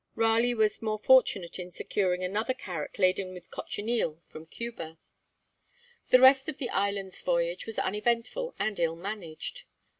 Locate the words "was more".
0.55-0.97